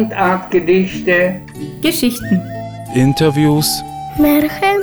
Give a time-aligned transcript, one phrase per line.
[0.00, 1.42] Mundartgedichte,
[1.82, 2.40] Geschichten,
[2.94, 3.82] Interviews,
[4.18, 4.82] Märchen,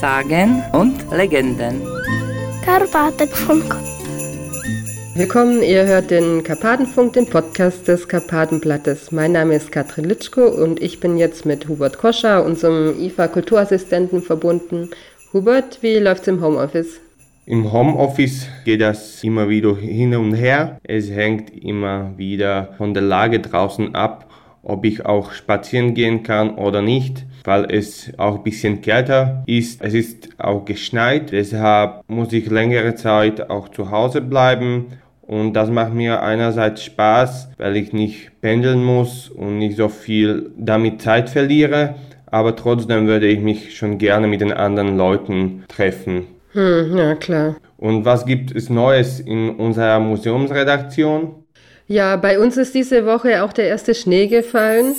[0.00, 1.82] Sagen und Legenden.
[2.64, 3.74] Karpatenfunk.
[5.16, 9.10] Willkommen, ihr hört den Karpatenfunk, den Podcast des Karpatenblattes.
[9.10, 14.90] Mein Name ist Katrin Litschko und ich bin jetzt mit Hubert Koscher, unserem IFA-Kulturassistenten, verbunden.
[15.32, 17.00] Hubert, wie läuft's im Homeoffice?
[17.46, 20.78] Im Homeoffice geht das immer wieder hin und her.
[20.84, 24.31] Es hängt immer wieder von der Lage draußen ab,
[24.62, 29.82] ob ich auch spazieren gehen kann oder nicht, weil es auch ein bisschen kälter ist.
[29.82, 34.98] Es ist auch geschneit, deshalb muss ich längere Zeit auch zu Hause bleiben.
[35.22, 40.50] Und das macht mir einerseits Spaß, weil ich nicht pendeln muss und nicht so viel
[40.58, 41.94] damit Zeit verliere.
[42.26, 46.26] Aber trotzdem würde ich mich schon gerne mit den anderen Leuten treffen.
[46.52, 47.56] Hm, ja klar.
[47.76, 51.41] Und was gibt es Neues in unserer Museumsredaktion?
[51.88, 54.94] Ja, bei uns ist diese Woche auch der erste Schnee gefallen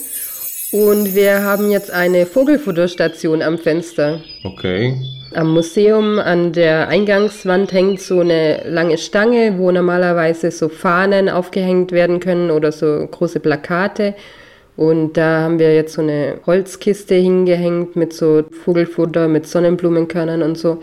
[0.72, 4.22] und wir haben jetzt eine Vogelfutterstation am Fenster.
[4.44, 4.96] Okay.
[5.36, 11.92] Am Museum an der Eingangswand hängt so eine lange Stange, wo normalerweise so Fahnen aufgehängt
[11.92, 14.14] werden können oder so große Plakate.
[14.76, 20.58] Und da haben wir jetzt so eine Holzkiste hingehängt mit so Vogelfutter, mit Sonnenblumenkörnern und
[20.58, 20.82] so.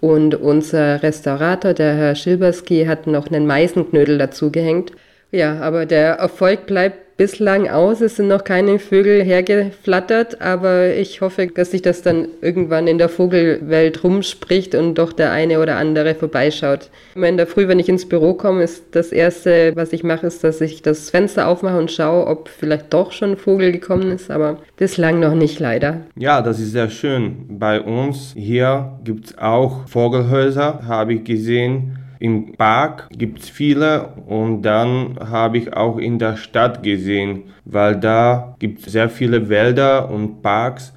[0.00, 4.92] Und unser Restaurator, der Herr Schilberski, hat noch einen Meisenknödel dazu gehängt.
[5.32, 8.00] Ja, aber der Erfolg bleibt bislang aus.
[8.00, 12.96] Es sind noch keine Vögel hergeflattert, aber ich hoffe, dass sich das dann irgendwann in
[12.96, 16.88] der Vogelwelt rumspricht und doch der eine oder andere vorbeischaut.
[17.14, 20.26] Immer in der Früh, wenn ich ins Büro komme, ist das erste, was ich mache,
[20.26, 24.10] ist, dass ich das Fenster aufmache und schaue, ob vielleicht doch schon ein Vogel gekommen
[24.12, 26.00] ist, aber bislang noch nicht leider.
[26.16, 27.58] Ja, das ist sehr schön.
[27.58, 31.98] Bei uns hier gibt es auch Vogelhäuser, habe ich gesehen.
[32.20, 37.96] Im Park gibt es viele und dann habe ich auch in der Stadt gesehen, weil
[37.96, 40.92] da gibt es sehr viele Wälder und Parks.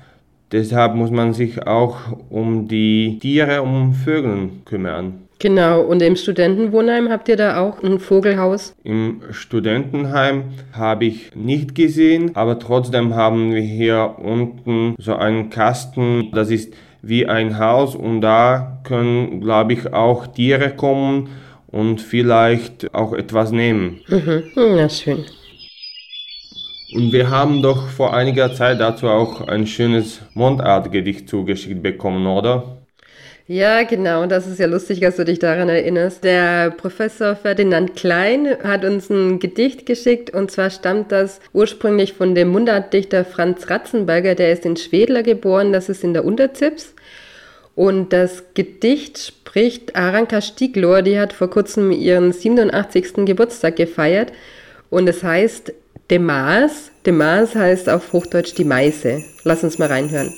[0.52, 1.96] Deshalb muss man sich auch
[2.30, 5.24] um die Tiere, um Vögel kümmern.
[5.40, 8.76] Genau, und im Studentenwohnheim habt ihr da auch ein Vogelhaus?
[8.84, 10.44] Im Studentenheim
[10.74, 16.74] habe ich nicht gesehen, aber trotzdem haben wir hier unten so einen Kasten, das ist
[17.04, 21.30] wie ein Haus und da können, glaube ich, auch Tiere kommen
[21.68, 24.00] und vielleicht auch etwas nehmen.
[24.08, 25.26] Mhm, na schön.
[26.96, 32.84] Und wir haben doch vor einiger Zeit dazu auch ein schönes Mundartgedicht zugeschickt bekommen, oder?
[33.48, 34.26] Ja, genau.
[34.26, 36.24] Das ist ja lustig, dass du dich daran erinnerst.
[36.24, 42.36] Der Professor Ferdinand Klein hat uns ein Gedicht geschickt und zwar stammt das ursprünglich von
[42.36, 44.36] dem Mundartdichter Franz Ratzenberger.
[44.36, 46.93] Der ist in Schwedler geboren, das ist in der Unterzips.
[47.76, 53.26] Und das Gedicht spricht Aranka Stieglor, die hat vor kurzem ihren 87.
[53.26, 54.32] Geburtstag gefeiert.
[54.90, 55.74] Und es heißt
[56.10, 56.92] De Maas.
[57.06, 59.24] De Maas heißt auf Hochdeutsch die Meise.
[59.44, 60.32] Lass uns mal reinhören.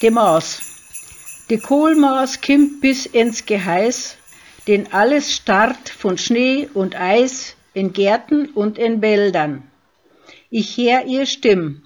[0.00, 0.60] De Maas.
[1.50, 4.16] De Kohlmaß kimmt bis ins Geheiß,
[4.66, 9.62] denn alles starrt von Schnee und Eis in Gärten und in Wäldern.
[10.50, 11.82] Ich hör ihr Stimm.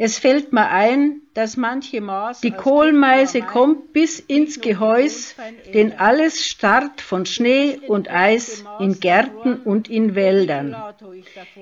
[0.00, 5.34] Es fällt mir ein, dass manche Maß die Kohlmeise kommt bis ins Gehäus,
[5.74, 10.76] denn alles starrt von Schnee und Eis in Gärten und in Wäldern.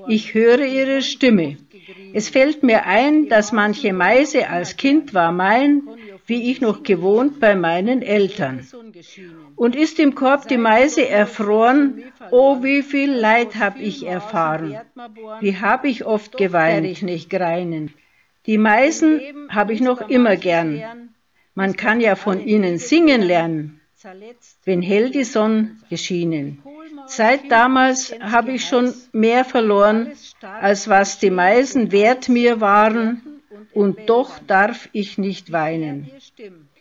[0.07, 1.57] Ich höre ihre Stimme.
[2.13, 5.89] Es fällt mir ein, dass manche Meise als Kind war mein,
[6.27, 8.67] wie ich noch gewohnt bei meinen Eltern.
[9.55, 14.77] Und ist im Korb die Meise erfroren, oh, wie viel Leid hab ich erfahren.
[15.41, 17.95] Wie hab ich oft geweint, ich nicht greinen.
[18.47, 21.11] Die Meisen habe ich noch immer gern.
[21.55, 23.81] Man kann ja von ihnen singen lernen,
[24.65, 26.63] wenn hell die Sonne geschienen.
[27.07, 30.13] Seit damals habe ich schon mehr verloren,
[30.43, 33.23] als was die Meisen wert mir waren,
[33.73, 36.11] und doch darf ich nicht weinen.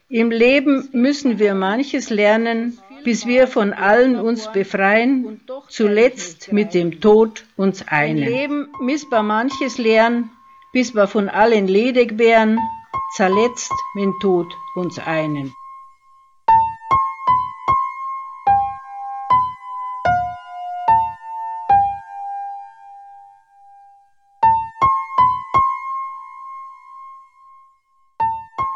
[0.07, 7.01] Im Leben müssen wir manches lernen, bis wir von allen uns befreien, zuletzt mit dem
[7.01, 8.23] Tod uns einen.
[8.23, 10.31] Im Leben müssen wir manches lernen,
[10.75, 12.59] bis wir von allen ledig wären,
[13.15, 14.45] zerletzt wenn Tod
[14.75, 15.55] uns einen.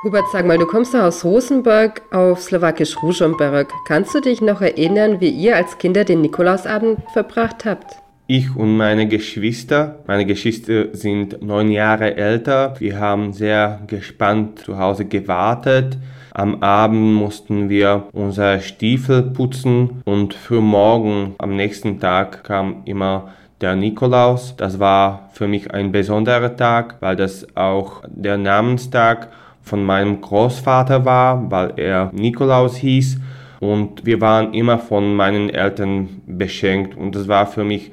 [0.06, 3.68] Hubert, sag mal, du kommst doch aus Rosenberg auf Slowakisch Ružomberok.
[3.86, 8.02] Kannst du dich noch erinnern, wie ihr als Kinder den Nikolausabend verbracht habt?
[8.32, 12.76] Ich und meine Geschwister, meine Geschwister sind neun Jahre älter.
[12.78, 15.98] Wir haben sehr gespannt zu Hause gewartet.
[16.36, 23.34] Am Abend mussten wir unsere Stiefel putzen und für morgen am nächsten Tag kam immer
[23.62, 24.56] der Nikolaus.
[24.56, 29.30] Das war für mich ein besonderer Tag, weil das auch der Namenstag
[29.64, 33.20] von meinem Großvater war, weil er Nikolaus hieß.
[33.60, 37.92] Und wir waren immer von meinen Eltern beschenkt und das war für mich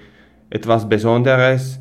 [0.57, 1.81] etwas Besonderes.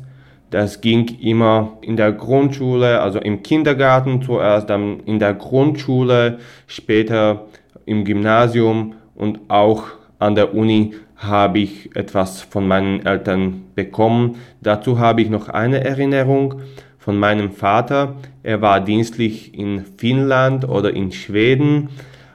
[0.50, 7.46] Das ging immer in der Grundschule, also im Kindergarten zuerst, dann in der Grundschule, später
[7.86, 9.84] im Gymnasium und auch
[10.18, 14.36] an der Uni habe ich etwas von meinen Eltern bekommen.
[14.60, 16.60] Dazu habe ich noch eine Erinnerung
[16.98, 18.16] von meinem Vater.
[18.42, 21.88] Er war dienstlich in Finnland oder in Schweden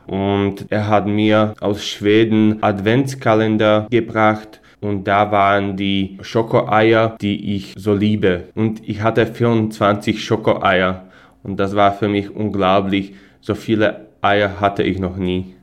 [0.07, 7.73] und er hat mir aus Schweden Adventskalender gebracht und da waren die Schokoeier, die ich
[7.77, 8.45] so liebe.
[8.55, 11.05] Und ich hatte 24 Schokoeier
[11.43, 13.13] und das war für mich unglaublich.
[13.39, 15.55] So viele Eier hatte ich noch nie.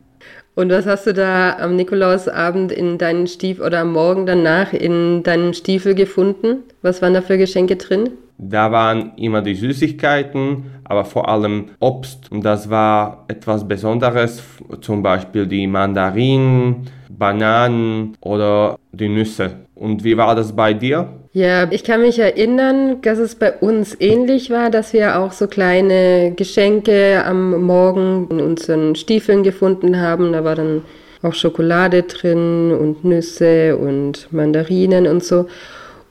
[0.54, 5.22] Und was hast du da am Nikolausabend in deinen Stiefel oder am Morgen danach in
[5.22, 6.64] deinen Stiefel gefunden?
[6.82, 8.10] Was waren da für Geschenke drin?
[8.38, 12.30] Da waren immer die Süßigkeiten, aber vor allem Obst.
[12.32, 14.42] Und das war etwas Besonderes,
[14.80, 16.88] zum Beispiel die Mandarinen,
[17.18, 19.56] Bananen oder die Nüsse.
[19.74, 21.08] Und wie war das bei dir?
[21.32, 25.46] Ja, ich kann mich erinnern, dass es bei uns ähnlich war, dass wir auch so
[25.46, 30.32] kleine Geschenke am Morgen in unseren Stiefeln gefunden haben.
[30.32, 30.82] Da war dann
[31.22, 35.46] auch Schokolade drin und Nüsse und Mandarinen und so.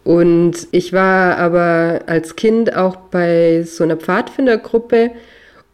[0.03, 5.11] Und ich war aber als Kind auch bei so einer Pfadfindergruppe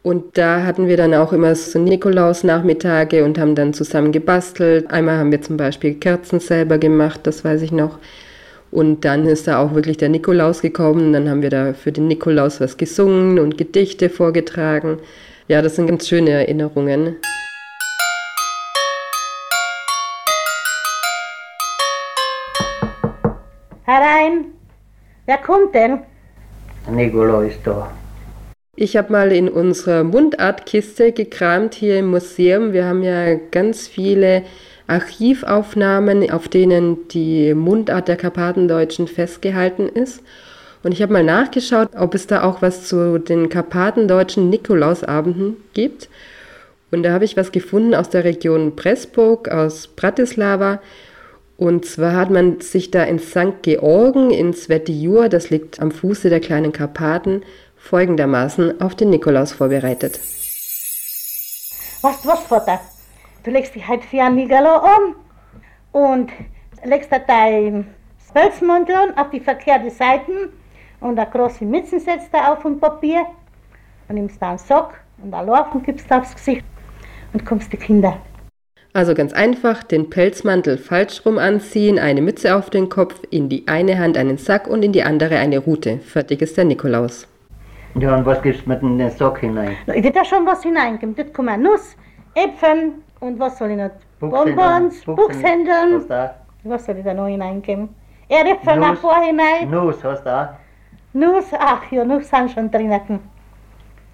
[0.03, 4.91] und da hatten wir dann auch immer so Nikolaus-Nachmittage und haben dann zusammen gebastelt.
[4.91, 7.99] Einmal haben wir zum Beispiel Kerzen selber gemacht, das weiß ich noch.
[8.69, 11.13] Und dann ist da auch wirklich der Nikolaus gekommen.
[11.13, 14.99] Dann haben wir da für den Nikolaus was gesungen und Gedichte vorgetragen.
[15.47, 17.15] Ja, das sind ganz schöne Erinnerungen.
[23.85, 24.45] Herein!
[25.25, 25.99] Wer kommt denn?
[26.89, 27.89] Nikolaus ist da.
[28.75, 32.73] Ich habe mal in unserer Mundartkiste gekramt hier im Museum.
[32.73, 34.41] Wir haben ja ganz viele
[34.87, 40.23] Archivaufnahmen, auf denen die Mundart der Karpatendeutschen festgehalten ist.
[40.81, 46.09] Und ich habe mal nachgeschaut, ob es da auch was zu den Karpatendeutschen Nikolausabenden gibt.
[46.89, 50.81] Und da habe ich was gefunden aus der Region Pressburg, aus Bratislava.
[51.57, 53.61] Und zwar hat man sich da in St.
[53.61, 57.43] Georgen in Svetijur, das liegt am Fuße der kleinen Karpaten,
[57.83, 60.19] folgendermaßen auf den Nikolaus vorbereitet.
[62.01, 62.79] Du was, Vater?
[63.43, 65.15] Du legst dich heute für einen Nigalo um
[65.91, 66.31] und
[66.83, 67.87] legst da dein
[68.33, 70.49] Pelzmantel an auf die verkehrte Seiten
[71.01, 73.25] und eine große Mütze setzt da auf und Papier
[74.07, 76.65] und nimmst da einen Sock und einen Lauf und gibst aufs Gesicht
[77.33, 78.17] und kommst die Kinder.
[78.93, 83.67] Also ganz einfach, den Pelzmantel falsch rum anziehen, eine Mütze auf den Kopf, in die
[83.67, 85.99] eine Hand einen Sack und in die andere eine Rute.
[85.99, 87.27] Fertig ist der Nikolaus.
[87.95, 89.75] Ja, und was gibst du mit in den Sack hinein?
[89.85, 91.15] Na, Ich will da schon was hineingeben.
[91.15, 91.95] Dort kommen Nuss,
[92.33, 93.91] Äpfel und was soll ich noch?
[94.19, 95.99] Bonbons, Buchshändeln.
[95.99, 96.35] Du da?
[96.63, 97.89] Was soll ich da noch hineingeben?
[98.29, 99.01] Erdäpfel ein Nuss.
[99.01, 99.69] paar hinein.
[99.69, 100.57] Nuss hast du da?
[101.13, 103.19] Nuss, ach ja, Nuss sind schon drinnen.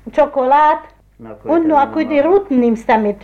[0.06, 0.82] Und Schokolade
[1.18, 2.24] Na gut, und noch gute.
[2.24, 3.18] Ruten nimmst du damit.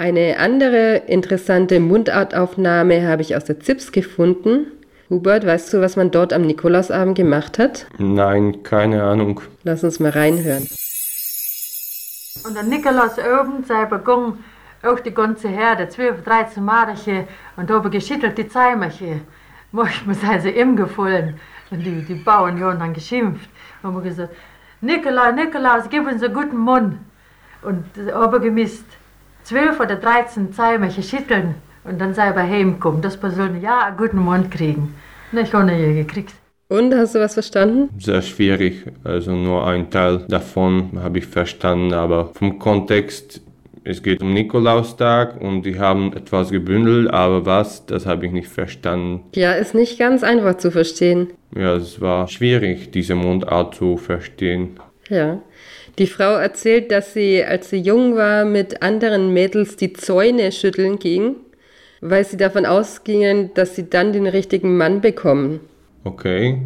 [0.00, 4.68] Eine andere interessante Mundartaufnahme habe ich aus der ZIPS gefunden.
[5.10, 7.86] Hubert, weißt du, was man dort am Nikolausabend gemacht hat?
[7.98, 9.42] Nein, keine Ahnung.
[9.62, 10.66] Lass uns mal reinhören.
[12.46, 14.42] Und der Nikolaus oben sei begangen,
[14.82, 17.28] auch die ganze Herde, 12, 13 Marche,
[17.58, 19.20] und da habe geschüttelt die Zeimerche.
[19.70, 21.38] Manchmal sei sie ihm gefallen.
[21.70, 23.50] Und die, die Bauern haben dann geschimpft.
[23.82, 24.34] Und haben gesagt,
[24.80, 26.96] Nikolaus, Nikolaus, gib uns einen guten Mund.
[27.60, 28.86] Und habe gemisst,
[29.50, 31.56] 12 oder 13 Zeimerche schütteln.
[31.82, 34.94] Und dann sei er heimgekommen, dass wir sollen ja einen guten Mund kriegen.
[35.32, 36.34] Ich habe ihn gekriegt.
[36.68, 37.88] Und hast du was verstanden?
[37.98, 43.40] Sehr schwierig, also nur ein Teil davon habe ich verstanden, aber vom Kontext,
[43.82, 48.48] es geht um Nikolaustag und die haben etwas gebündelt, aber was, das habe ich nicht
[48.48, 49.24] verstanden.
[49.34, 51.32] Ja, ist nicht ganz einfach zu verstehen.
[51.56, 54.78] Ja, es war schwierig, diese Mundart zu verstehen.
[55.08, 55.40] Ja.
[56.00, 60.98] Die Frau erzählt, dass sie, als sie jung war, mit anderen Mädels die Zäune schütteln
[60.98, 61.36] ging,
[62.00, 65.60] weil sie davon ausgingen, dass sie dann den richtigen Mann bekommen.
[66.04, 66.62] Okay.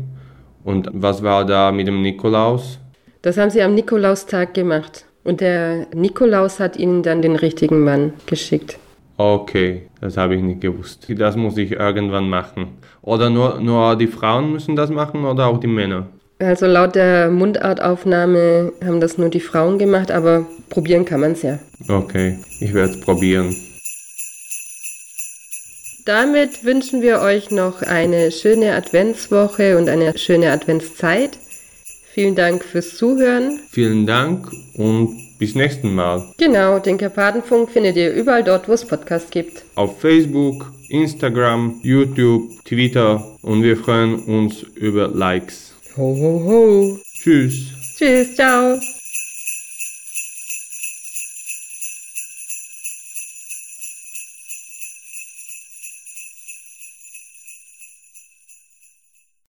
[0.62, 2.78] Und was war da mit dem Nikolaus?
[3.22, 5.04] Das haben sie am Nikolaustag gemacht.
[5.24, 8.78] Und der Nikolaus hat ihnen dann den richtigen Mann geschickt.
[9.16, 11.06] Okay, das habe ich nicht gewusst.
[11.08, 12.78] Das muss ich irgendwann machen.
[13.02, 16.06] Oder nur, nur die Frauen müssen das machen oder auch die Männer?
[16.44, 21.42] Also laut der Mundartaufnahme haben das nur die Frauen gemacht, aber probieren kann man es
[21.42, 21.58] ja.
[21.88, 23.56] Okay, ich werde es probieren.
[26.04, 31.38] Damit wünschen wir euch noch eine schöne Adventswoche und eine schöne Adventszeit.
[32.12, 33.60] Vielen Dank fürs Zuhören.
[33.70, 36.22] Vielen Dank und bis nächsten Mal.
[36.36, 39.64] Genau, den Karpatenfunk findet ihr überall dort, wo es Podcasts gibt.
[39.76, 45.73] Auf Facebook, Instagram, YouTube, Twitter und wir freuen uns über Likes.
[45.96, 46.98] Ho, ho, ho.
[47.12, 47.72] Tschüss.
[47.96, 48.80] Tschüss, ciao.